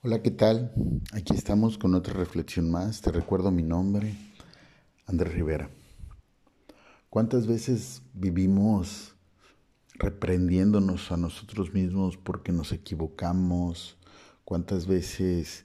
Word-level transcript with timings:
Hola, 0.00 0.22
¿qué 0.22 0.30
tal? 0.30 0.70
Aquí 1.12 1.34
estamos 1.34 1.76
con 1.76 1.96
otra 1.96 2.14
reflexión 2.14 2.70
más. 2.70 3.00
Te 3.00 3.10
recuerdo 3.10 3.50
mi 3.50 3.64
nombre, 3.64 4.14
Andrés 5.06 5.34
Rivera. 5.34 5.70
¿Cuántas 7.10 7.48
veces 7.48 8.02
vivimos 8.14 9.16
reprendiéndonos 9.94 11.10
a 11.10 11.16
nosotros 11.16 11.74
mismos 11.74 12.16
porque 12.16 12.52
nos 12.52 12.70
equivocamos? 12.70 13.98
¿Cuántas 14.44 14.86
veces 14.86 15.64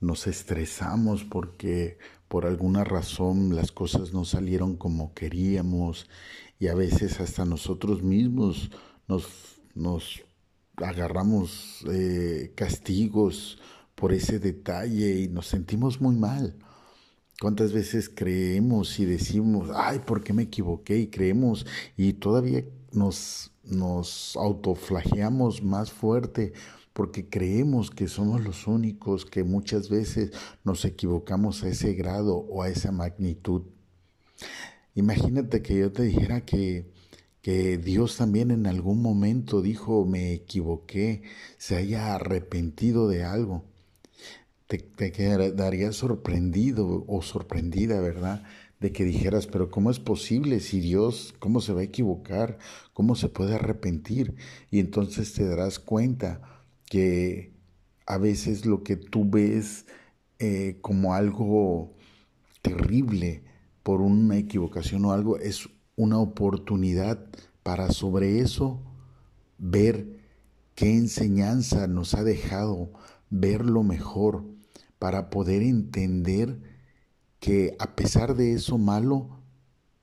nos 0.00 0.26
estresamos 0.26 1.24
porque 1.24 1.98
por 2.28 2.46
alguna 2.46 2.84
razón 2.84 3.54
las 3.54 3.70
cosas 3.70 4.14
no 4.14 4.24
salieron 4.24 4.78
como 4.78 5.12
queríamos? 5.12 6.08
Y 6.58 6.68
a 6.68 6.74
veces 6.74 7.20
hasta 7.20 7.44
nosotros 7.44 8.02
mismos 8.02 8.70
nos, 9.06 9.60
nos 9.74 10.22
agarramos 10.82 11.84
eh, 11.90 12.52
castigos 12.54 13.58
por 13.94 14.12
ese 14.12 14.38
detalle 14.38 15.20
y 15.20 15.28
nos 15.28 15.46
sentimos 15.46 16.00
muy 16.00 16.16
mal. 16.16 16.54
¿Cuántas 17.40 17.72
veces 17.72 18.10
creemos 18.12 18.98
y 18.98 19.04
decimos, 19.04 19.70
ay, 19.74 20.00
¿por 20.00 20.24
qué 20.24 20.32
me 20.32 20.44
equivoqué? 20.44 20.98
Y 20.98 21.06
creemos 21.08 21.66
y 21.96 22.14
todavía 22.14 22.64
nos, 22.92 23.52
nos 23.62 24.36
autoflageamos 24.36 25.62
más 25.62 25.92
fuerte 25.92 26.52
porque 26.92 27.28
creemos 27.28 27.92
que 27.92 28.08
somos 28.08 28.42
los 28.42 28.66
únicos 28.66 29.24
que 29.24 29.44
muchas 29.44 29.88
veces 29.88 30.32
nos 30.64 30.84
equivocamos 30.84 31.62
a 31.62 31.68
ese 31.68 31.94
grado 31.94 32.36
o 32.36 32.62
a 32.62 32.70
esa 32.70 32.90
magnitud. 32.90 33.62
Imagínate 34.96 35.62
que 35.62 35.78
yo 35.78 35.92
te 35.92 36.02
dijera 36.02 36.40
que 36.40 36.90
Dios 37.82 38.16
también 38.18 38.50
en 38.50 38.66
algún 38.66 39.00
momento 39.00 39.62
dijo, 39.62 40.04
me 40.04 40.34
equivoqué, 40.34 41.22
se 41.56 41.76
haya 41.76 42.14
arrepentido 42.14 43.08
de 43.08 43.24
algo. 43.24 43.64
Te, 44.66 44.78
te 44.78 45.12
quedaría 45.12 45.92
sorprendido 45.92 47.04
o 47.06 47.22
sorprendida, 47.22 48.00
¿verdad? 48.00 48.44
De 48.80 48.92
que 48.92 49.04
dijeras, 49.04 49.46
pero 49.46 49.70
¿cómo 49.70 49.90
es 49.90 49.98
posible 49.98 50.60
si 50.60 50.80
Dios, 50.80 51.34
cómo 51.38 51.62
se 51.62 51.72
va 51.72 51.80
a 51.80 51.84
equivocar? 51.84 52.58
¿Cómo 52.92 53.14
se 53.14 53.28
puede 53.30 53.54
arrepentir? 53.54 54.34
Y 54.70 54.80
entonces 54.80 55.32
te 55.32 55.46
darás 55.46 55.78
cuenta 55.78 56.42
que 56.84 57.54
a 58.06 58.18
veces 58.18 58.66
lo 58.66 58.82
que 58.82 58.96
tú 58.96 59.28
ves 59.28 59.86
eh, 60.38 60.78
como 60.82 61.14
algo 61.14 61.96
terrible 62.60 63.42
por 63.82 64.02
una 64.02 64.36
equivocación 64.36 65.06
o 65.06 65.12
algo 65.12 65.38
es 65.38 65.68
una 65.98 66.18
oportunidad 66.18 67.18
para 67.64 67.90
sobre 67.90 68.38
eso 68.38 68.80
ver 69.58 70.20
qué 70.76 70.94
enseñanza 70.94 71.88
nos 71.88 72.14
ha 72.14 72.22
dejado, 72.22 72.92
ver 73.30 73.66
lo 73.66 73.82
mejor, 73.82 74.44
para 75.00 75.28
poder 75.28 75.62
entender 75.62 76.60
que 77.40 77.76
a 77.80 77.96
pesar 77.96 78.36
de 78.36 78.52
eso 78.52 78.78
malo, 78.78 79.40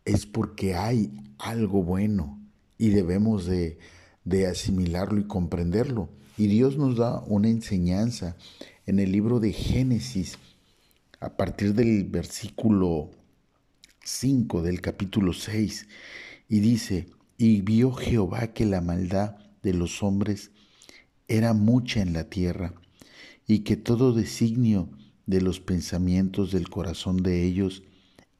es 0.03 0.25
porque 0.25 0.75
hay 0.75 1.13
algo 1.39 1.81
bueno 1.81 2.41
y 2.77 2.89
debemos 2.89 3.45
de, 3.45 3.79
de 4.25 4.47
asimilarlo 4.47 5.19
y 5.21 5.27
comprenderlo. 5.27 6.09
Y 6.37 6.47
Dios 6.47 6.77
nos 6.77 6.97
da 6.97 7.21
una 7.21 7.47
enseñanza 7.47 8.35
en 8.85 8.99
el 8.99 9.13
libro 9.13 9.39
de 9.39 9.53
Génesis, 9.53 10.37
a 11.21 11.37
partir 11.37 11.73
del 11.73 12.03
versículo 12.03 13.11
5 14.07 14.61
del 14.61 14.81
capítulo 14.81 15.33
6 15.33 15.87
y 16.47 16.59
dice, 16.59 17.07
y 17.39 17.61
vio 17.61 17.91
Jehová 17.91 18.53
que 18.53 18.63
la 18.63 18.79
maldad 18.79 19.35
de 19.63 19.73
los 19.73 20.03
hombres 20.03 20.51
era 21.27 21.53
mucha 21.53 22.01
en 22.01 22.13
la 22.13 22.29
tierra 22.29 22.75
y 23.47 23.61
que 23.61 23.77
todo 23.77 24.13
designio 24.13 24.89
de 25.25 25.41
los 25.41 25.59
pensamientos 25.59 26.51
del 26.51 26.69
corazón 26.69 27.23
de 27.23 27.45
ellos 27.45 27.81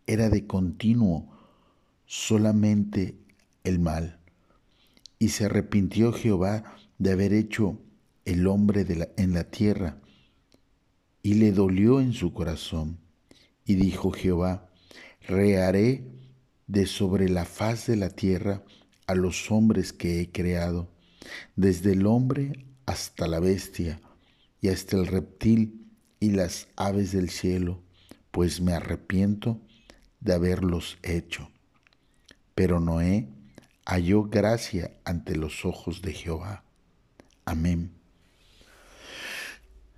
era 0.05 0.29
de 0.29 0.45
continuo 0.45 1.35
solamente 2.05 3.17
el 3.63 3.79
mal. 3.79 4.19
Y 5.17 5.29
se 5.29 5.45
arrepintió 5.45 6.13
Jehová 6.13 6.75
de 6.99 7.11
haber 7.11 7.33
hecho 7.33 7.81
el 8.23 8.45
hombre 8.45 8.85
en 9.17 9.33
la 9.33 9.45
tierra, 9.45 9.97
y 11.23 11.35
le 11.35 11.51
dolió 11.51 12.01
en 12.01 12.13
su 12.13 12.33
corazón. 12.33 12.99
Y 13.65 13.75
dijo 13.75 14.11
Jehová, 14.11 14.69
reharé 15.27 16.03
de 16.67 16.85
sobre 16.85 17.29
la 17.29 17.45
faz 17.45 17.87
de 17.87 17.95
la 17.95 18.09
tierra 18.09 18.63
a 19.07 19.15
los 19.15 19.51
hombres 19.51 19.93
que 19.93 20.19
he 20.21 20.31
creado, 20.31 20.89
desde 21.55 21.93
el 21.93 22.05
hombre 22.05 22.65
hasta 22.85 23.27
la 23.27 23.39
bestia 23.39 23.99
y 24.61 24.69
hasta 24.69 24.97
el 24.97 25.07
reptil 25.07 25.87
y 26.19 26.31
las 26.31 26.67
aves 26.75 27.11
del 27.11 27.29
cielo, 27.29 27.81
pues 28.31 28.61
me 28.61 28.73
arrepiento 28.73 29.61
de 30.19 30.33
haberlos 30.33 30.97
hecho. 31.03 31.49
Pero 32.55 32.79
Noé 32.79 33.29
halló 33.85 34.23
gracia 34.23 34.91
ante 35.03 35.35
los 35.35 35.65
ojos 35.65 36.01
de 36.01 36.13
Jehová. 36.13 36.63
Amén. 37.45 37.91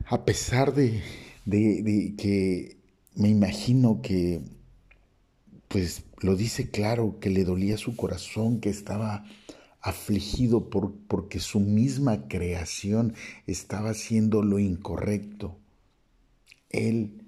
A 0.06 0.26
pesar 0.26 0.74
de, 0.74 1.02
de 1.46 2.14
que 2.18 2.78
me 3.16 3.30
imagino 3.30 4.02
que 4.02 4.42
pues 5.68 6.04
lo 6.22 6.36
dice 6.36 6.70
claro, 6.70 7.20
que 7.20 7.30
le 7.30 7.44
dolía 7.44 7.78
su 7.78 7.96
corazón, 7.96 8.60
que 8.60 8.70
estaba 8.70 9.26
afligido 9.82 10.70
por, 10.70 10.94
porque 11.08 11.40
su 11.40 11.60
misma 11.60 12.28
creación 12.28 13.14
estaba 13.46 13.92
haciendo 13.92 14.44
lo 14.44 14.60
incorrecto. 14.60 15.58
Él 16.70 17.24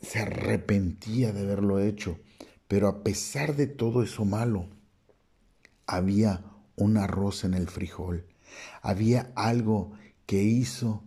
se 0.00 0.20
arrepentía 0.20 1.32
de 1.32 1.40
haberlo 1.40 1.80
hecho, 1.80 2.18
pero 2.68 2.88
a 2.88 3.02
pesar 3.02 3.56
de 3.56 3.66
todo 3.66 4.02
eso 4.02 4.24
malo, 4.24 4.68
había 5.86 6.44
un 6.76 6.96
arroz 6.96 7.44
en 7.44 7.54
el 7.54 7.68
frijol, 7.68 8.26
había 8.80 9.32
algo 9.34 9.92
que 10.26 10.42
hizo 10.42 11.04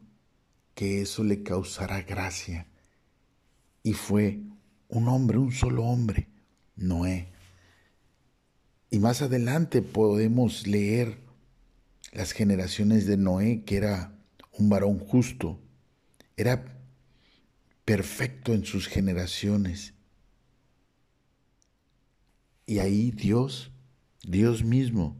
que 0.73 1.01
eso 1.01 1.23
le 1.23 1.43
causara 1.43 2.01
gracia. 2.01 2.67
Y 3.81 3.93
fue 3.93 4.41
un 4.89 5.07
hombre, 5.07 5.37
un 5.37 5.51
solo 5.51 5.85
hombre, 5.85 6.27
Noé. 6.75 7.27
Y 8.89 8.99
más 8.99 9.21
adelante 9.21 9.81
podemos 9.81 10.67
leer 10.67 11.17
las 12.11 12.31
generaciones 12.31 13.05
de 13.05 13.17
Noé, 13.17 13.63
que 13.65 13.77
era 13.77 14.17
un 14.53 14.69
varón 14.69 14.99
justo, 14.99 15.59
era 16.37 16.81
perfecto 17.83 18.53
en 18.53 18.65
sus 18.65 18.87
generaciones. 18.87 19.93
Y 22.65 22.79
ahí 22.79 23.11
Dios, 23.11 23.71
Dios 24.23 24.63
mismo, 24.63 25.17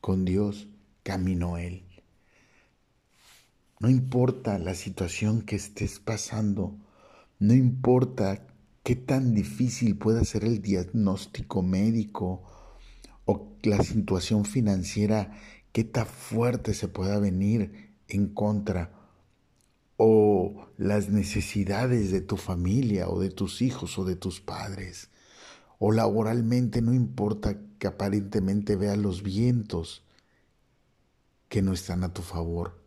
con 0.00 0.24
Dios 0.24 0.68
caminó 1.02 1.58
él. 1.58 1.84
No 3.78 3.88
importa 3.88 4.58
la 4.58 4.74
situación 4.74 5.42
que 5.42 5.56
estés 5.56 6.00
pasando, 6.00 6.76
no 7.38 7.54
importa 7.54 8.46
qué 8.86 8.94
tan 8.94 9.34
difícil 9.34 9.98
pueda 9.98 10.22
ser 10.22 10.44
el 10.44 10.62
diagnóstico 10.62 11.60
médico 11.60 12.44
o 13.24 13.56
la 13.64 13.82
situación 13.82 14.44
financiera, 14.44 15.32
qué 15.72 15.82
tan 15.82 16.06
fuerte 16.06 16.72
se 16.72 16.86
pueda 16.86 17.18
venir 17.18 17.96
en 18.06 18.28
contra 18.28 18.92
o 19.96 20.68
las 20.76 21.08
necesidades 21.08 22.12
de 22.12 22.20
tu 22.20 22.36
familia 22.36 23.08
o 23.08 23.18
de 23.18 23.30
tus 23.30 23.60
hijos 23.60 23.98
o 23.98 24.04
de 24.04 24.14
tus 24.14 24.40
padres. 24.40 25.10
O 25.80 25.90
laboralmente 25.90 26.80
no 26.80 26.94
importa 26.94 27.58
que 27.80 27.88
aparentemente 27.88 28.76
veas 28.76 28.98
los 28.98 29.24
vientos 29.24 30.04
que 31.48 31.60
no 31.60 31.72
están 31.72 32.04
a 32.04 32.14
tu 32.14 32.22
favor. 32.22 32.80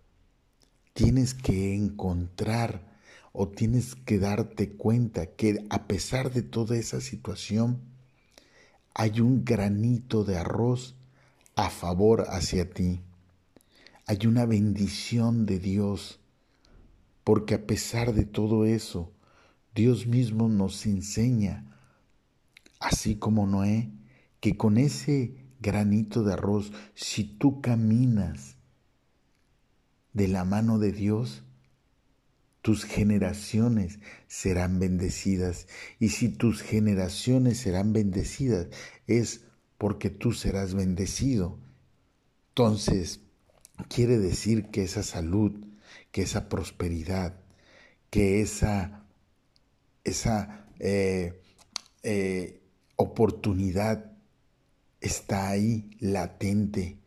Tienes 0.93 1.33
que 1.33 1.75
encontrar 1.75 2.87
o 3.31 3.47
tienes 3.47 3.95
que 3.95 4.19
darte 4.19 4.71
cuenta 4.71 5.27
que 5.27 5.65
a 5.69 5.87
pesar 5.87 6.31
de 6.31 6.41
toda 6.41 6.77
esa 6.77 7.01
situación, 7.01 7.81
hay 8.93 9.21
un 9.21 9.45
granito 9.45 10.23
de 10.23 10.37
arroz 10.37 10.95
a 11.55 11.69
favor 11.69 12.25
hacia 12.29 12.69
ti. 12.69 13.01
Hay 14.05 14.25
una 14.25 14.45
bendición 14.45 15.45
de 15.45 15.59
Dios, 15.59 16.19
porque 17.23 17.55
a 17.55 17.67
pesar 17.67 18.13
de 18.13 18.25
todo 18.25 18.65
eso, 18.65 19.13
Dios 19.75 20.07
mismo 20.07 20.49
nos 20.49 20.85
enseña, 20.85 21.77
así 22.79 23.15
como 23.15 23.45
Noé, 23.45 23.91
que 24.39 24.57
con 24.57 24.77
ese 24.77 25.35
granito 25.59 26.23
de 26.23 26.33
arroz, 26.33 26.71
si 26.95 27.23
tú 27.23 27.61
caminas 27.61 28.55
de 30.13 30.27
la 30.27 30.43
mano 30.43 30.79
de 30.79 30.91
Dios, 30.91 31.43
tus 32.69 32.85
generaciones 32.85 33.97
serán 34.27 34.77
bendecidas. 34.77 35.65
Y 35.97 36.09
si 36.09 36.29
tus 36.29 36.61
generaciones 36.61 37.57
serán 37.57 37.93
bendecidas, 37.93 38.67
es 39.07 39.41
porque 39.79 40.11
tú 40.11 40.33
serás 40.33 40.75
bendecido. 40.75 41.57
Entonces, 42.49 43.21
quiere 43.87 44.19
decir 44.19 44.67
que 44.67 44.83
esa 44.83 45.01
salud, 45.01 45.65
que 46.11 46.21
esa 46.21 46.47
prosperidad, 46.47 47.41
que 48.11 48.39
esa, 48.39 49.03
esa 50.03 50.67
eh, 50.77 51.41
eh, 52.03 52.61
oportunidad 52.97 54.15
está 55.01 55.49
ahí 55.49 55.89
latente, 55.99 56.99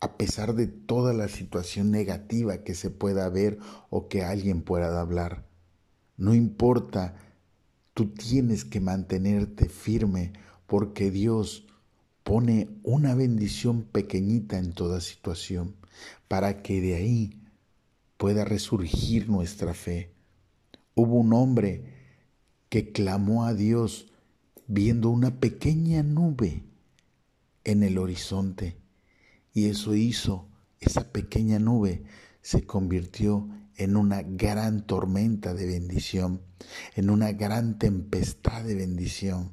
a 0.00 0.16
pesar 0.16 0.54
de 0.54 0.66
toda 0.66 1.12
la 1.12 1.28
situación 1.28 1.90
negativa 1.90 2.58
que 2.58 2.74
se 2.74 2.90
pueda 2.90 3.28
ver 3.28 3.58
o 3.90 4.08
que 4.08 4.22
alguien 4.22 4.62
pueda 4.62 5.00
hablar. 5.00 5.46
No 6.16 6.34
importa, 6.34 7.16
tú 7.94 8.08
tienes 8.08 8.64
que 8.64 8.80
mantenerte 8.80 9.68
firme 9.68 10.32
porque 10.66 11.10
Dios 11.10 11.66
pone 12.24 12.68
una 12.82 13.14
bendición 13.14 13.84
pequeñita 13.84 14.58
en 14.58 14.72
toda 14.72 15.00
situación 15.00 15.76
para 16.28 16.62
que 16.62 16.80
de 16.80 16.96
ahí 16.96 17.42
pueda 18.16 18.44
resurgir 18.44 19.28
nuestra 19.28 19.74
fe. 19.74 20.12
Hubo 20.94 21.14
un 21.14 21.32
hombre 21.32 21.94
que 22.68 22.92
clamó 22.92 23.44
a 23.44 23.54
Dios 23.54 24.08
viendo 24.66 25.10
una 25.10 25.38
pequeña 25.38 26.02
nube 26.02 26.64
en 27.64 27.82
el 27.82 27.98
horizonte 27.98 28.76
y 29.56 29.70
eso 29.70 29.94
hizo, 29.94 30.50
esa 30.80 31.12
pequeña 31.12 31.58
nube 31.58 32.04
se 32.42 32.66
convirtió 32.66 33.48
en 33.76 33.96
una 33.96 34.20
gran 34.20 34.86
tormenta 34.86 35.54
de 35.54 35.64
bendición, 35.64 36.42
en 36.94 37.08
una 37.08 37.32
gran 37.32 37.78
tempestad 37.78 38.64
de 38.64 38.74
bendición, 38.74 39.52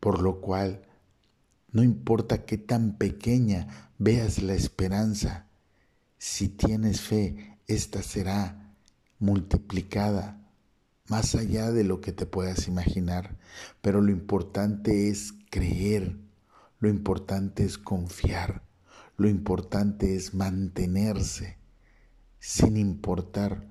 por 0.00 0.20
lo 0.20 0.42
cual 0.42 0.82
no 1.72 1.82
importa 1.82 2.44
qué 2.44 2.58
tan 2.58 2.98
pequeña 2.98 3.90
veas 3.96 4.42
la 4.42 4.52
esperanza, 4.52 5.46
si 6.18 6.50
tienes 6.50 7.00
fe, 7.00 7.56
esta 7.66 8.02
será 8.02 8.74
multiplicada 9.18 10.46
más 11.08 11.34
allá 11.36 11.70
de 11.70 11.84
lo 11.84 12.02
que 12.02 12.12
te 12.12 12.26
puedas 12.26 12.68
imaginar. 12.68 13.38
Pero 13.80 14.02
lo 14.02 14.12
importante 14.12 15.08
es 15.08 15.32
creer, 15.48 16.25
lo 16.80 16.88
importante 16.88 17.64
es 17.64 17.78
confiar, 17.78 18.62
lo 19.16 19.28
importante 19.28 20.14
es 20.14 20.34
mantenerse 20.34 21.56
sin 22.38 22.76
importar 22.76 23.66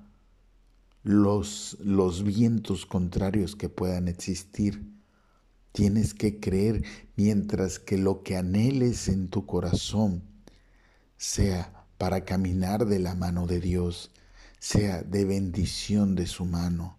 los, 1.02 1.76
los 1.80 2.24
vientos 2.24 2.84
contrarios 2.84 3.54
que 3.56 3.68
puedan 3.68 4.08
existir 4.08 4.96
Tienes 5.76 6.14
que 6.14 6.40
creer 6.40 6.84
mientras 7.16 7.78
que 7.78 7.98
lo 7.98 8.22
que 8.22 8.38
anheles 8.38 9.08
en 9.08 9.28
tu 9.28 9.44
corazón 9.44 10.22
sea 11.18 11.84
para 11.98 12.24
caminar 12.24 12.86
de 12.86 12.98
la 12.98 13.14
mano 13.14 13.46
de 13.46 13.60
Dios, 13.60 14.10
sea 14.58 15.02
de 15.02 15.26
bendición 15.26 16.14
de 16.14 16.26
su 16.26 16.46
mano. 16.46 16.96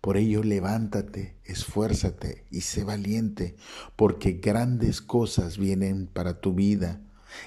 Por 0.00 0.16
ello 0.16 0.42
levántate, 0.42 1.36
esfuérzate 1.44 2.44
y 2.50 2.62
sé 2.62 2.84
valiente, 2.84 3.56
porque 3.96 4.32
grandes 4.32 5.00
cosas 5.00 5.58
vienen 5.58 6.06
para 6.06 6.40
tu 6.40 6.54
vida 6.54 7.00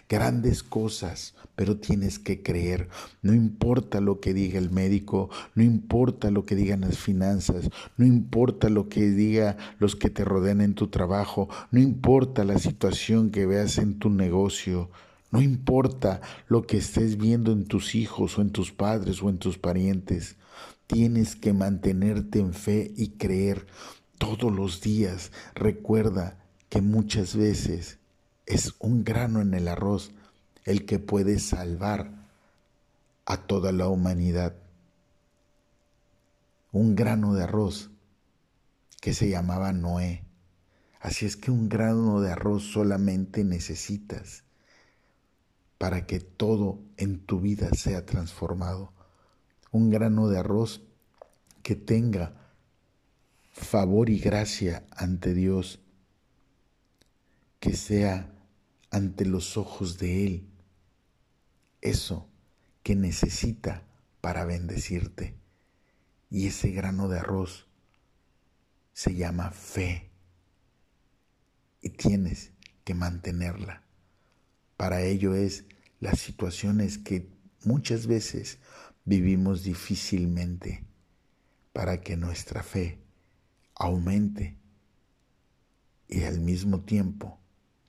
grandes 0.10 0.64
cosas, 0.64 1.36
pero 1.56 1.78
tienes 1.78 2.20
que 2.20 2.42
creer. 2.42 2.90
No 3.22 3.34
importa 3.34 4.02
lo 4.02 4.20
que 4.20 4.34
diga 4.34 4.60
el 4.60 4.72
médico, 4.72 5.30
no 5.56 5.64
importa 5.64 6.32
lo 6.32 6.46
que 6.46 6.56
digan 6.56 6.82
las 6.82 6.98
finanzas, 6.98 7.70
no 7.98 8.06
importa 8.06 8.70
lo 8.70 8.90
que 8.90 9.10
diga 9.10 9.58
los 9.80 9.96
que 9.96 10.10
te 10.10 10.24
rodean 10.24 10.62
en 10.62 10.76
tu 10.76 10.88
trabajo, 10.88 11.50
no 11.72 11.80
importa 11.80 12.44
la 12.44 12.60
situación 12.60 13.32
que 13.32 13.46
veas 13.46 13.78
en 13.78 14.00
tu 14.00 14.10
negocio. 14.10 14.90
No 15.32 15.42
importa 15.42 16.22
lo 16.48 16.62
que 16.62 16.78
estés 16.78 17.18
viendo 17.18 17.54
en 17.54 17.66
tus 17.66 17.96
hijos 17.96 18.38
o 18.38 18.44
en 18.44 18.52
tus 18.52 18.72
padres 18.72 19.24
o 19.24 19.30
en 19.30 19.40
tus 19.40 19.58
parientes, 19.58 20.36
tienes 20.88 21.36
que 21.36 21.54
mantenerte 21.54 22.40
en 22.40 22.54
fe 22.54 22.92
y 22.96 23.18
creer 23.18 23.68
todos 24.18 24.54
los 24.54 24.82
días. 24.82 25.32
Recuerda 25.56 26.40
que 26.70 26.82
muchas 26.82 27.36
veces 27.36 28.00
es 28.46 28.74
un 28.80 29.04
grano 29.04 29.42
en 29.42 29.54
el 29.54 29.68
arroz 29.68 30.12
el 30.66 30.86
que 30.86 31.00
puede 31.00 31.40
salvar 31.40 32.12
a 33.26 33.38
toda 33.38 33.72
la 33.72 33.88
humanidad. 33.88 34.56
Un 36.72 36.96
grano 36.96 37.34
de 37.34 37.44
arroz 37.44 37.92
que 39.02 39.14
se 39.14 39.30
llamaba 39.30 39.74
Noé. 39.74 40.24
Así 41.00 41.26
es 41.26 41.36
que 41.36 41.52
un 41.52 41.68
grano 41.68 42.22
de 42.22 42.32
arroz 42.32 42.64
solamente 42.64 43.44
necesitas 43.44 44.44
para 45.78 46.06
que 46.06 46.22
todo 46.22 46.80
en 46.96 47.20
tu 47.20 47.42
vida 47.42 47.70
sea 47.74 48.06
transformado. 48.06 48.94
Un 49.74 49.90
grano 49.90 50.30
de 50.30 50.40
arroz 50.40 50.82
que 51.64 51.76
tenga 51.76 52.54
favor 53.52 54.10
y 54.10 54.20
gracia 54.20 54.86
ante 54.92 55.34
Dios, 55.34 55.82
que 57.60 57.76
sea 57.76 58.34
ante 58.90 59.26
los 59.26 59.58
ojos 59.58 59.98
de 59.98 60.26
Él 60.26 60.50
eso 61.84 62.30
que 62.82 62.96
necesita 62.96 63.84
para 64.22 64.46
bendecirte. 64.46 65.36
Y 66.30 66.48
ese 66.48 66.72
grano 66.72 67.10
de 67.10 67.20
arroz 67.20 67.68
se 68.94 69.14
llama 69.16 69.52
fe. 69.52 70.10
Y 71.82 71.90
tienes 71.90 72.52
que 72.86 72.94
mantenerla. 72.94 73.84
Para 74.78 75.02
ello 75.02 75.36
es 75.36 75.66
las 76.00 76.20
situaciones 76.20 76.98
que 76.98 77.30
muchas 77.66 78.08
veces 78.08 78.60
vivimos 79.06 79.64
difícilmente 79.64 80.86
para 81.72 82.02
que 82.02 82.18
nuestra 82.18 82.64
fe 82.64 83.00
aumente 83.76 84.58
y 86.08 86.24
al 86.24 86.40
mismo 86.40 86.82
tiempo 86.82 87.40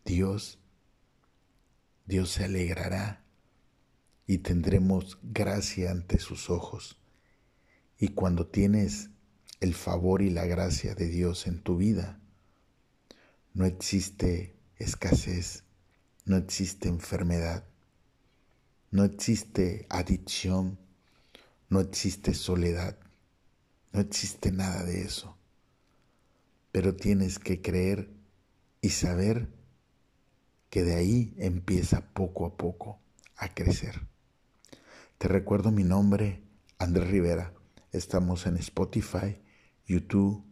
Dios 0.05 0.58
Dios 2.06 2.31
se 2.32 2.44
alegrará 2.44 3.25
y 4.26 4.38
tendremos 4.38 5.19
gracia 5.22 5.90
ante 5.90 6.19
sus 6.19 6.50
ojos. 6.50 6.99
Y 7.99 8.08
cuando 8.08 8.46
tienes 8.46 9.11
el 9.61 9.75
favor 9.75 10.20
y 10.20 10.31
la 10.31 10.44
gracia 10.44 10.94
de 10.94 11.08
Dios 11.08 11.46
en 11.46 11.62
tu 11.62 11.76
vida, 11.76 12.20
no 13.55 13.64
existe 13.64 14.56
escasez, 14.76 15.64
no 16.26 16.37
existe 16.37 16.88
enfermedad, 16.88 17.64
no 18.90 19.05
existe 19.05 19.87
adicción, 19.88 20.78
no 21.69 21.81
existe 21.81 22.34
soledad, 22.34 22.99
no 23.92 24.00
existe 24.00 24.52
nada 24.52 24.85
de 24.85 25.02
eso. 25.02 25.37
Pero 26.73 26.97
tienes 26.97 27.38
que 27.38 27.62
creer 27.62 28.11
y 28.80 28.90
saber 28.90 29.49
que 30.71 30.83
de 30.83 30.97
ahí 30.97 31.35
empieza 31.38 32.12
poco 32.12 32.47
a 32.47 32.56
poco 32.56 33.00
a 33.37 33.54
crecer. 33.54 34.00
Te 35.18 35.28
recuerdo 35.28 35.71
mi 35.71 35.85
nombre, 35.85 36.42
Andrés 36.78 37.09
Rivera. 37.09 37.54
Estamos 37.92 38.47
en 38.47 38.56
Spotify, 38.56 39.40
YouTube, 39.87 40.44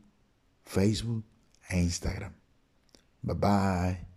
Facebook 0.64 1.24
e 1.68 1.82
Instagram. 1.82 2.32
Bye 3.22 3.34
bye. 3.34 4.11